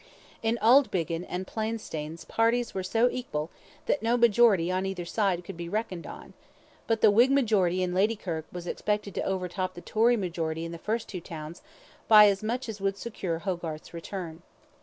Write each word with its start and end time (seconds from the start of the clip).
In 0.41 0.57
Auldbiggin 0.63 1.27
and 1.29 1.45
Plainstanes 1.45 2.25
parties 2.27 2.73
were 2.73 2.81
so 2.81 3.07
equal 3.11 3.51
that 3.85 4.01
no 4.01 4.17
majority 4.17 4.71
on 4.71 4.83
either 4.83 5.05
side 5.05 5.43
could 5.43 5.55
be 5.55 5.69
reckoned 5.69 6.07
on, 6.07 6.33
but 6.87 7.01
the 7.01 7.11
Whig 7.11 7.29
majority 7.29 7.83
in 7.83 7.93
Ladykirk 7.93 8.45
was 8.51 8.65
expected 8.65 9.13
to 9.13 9.21
overtop 9.23 9.75
the 9.75 9.79
Tory 9.81 10.17
majority 10.17 10.65
in 10.65 10.71
the 10.71 10.79
two 10.79 10.83
first 10.85 11.13
towns 11.23 11.61
by 12.07 12.25
as 12.27 12.41
much 12.41 12.67
as 12.67 12.81
would 12.81 12.97
secure 12.97 13.37
Hogarth's 13.41 13.93
return. 13.93 14.41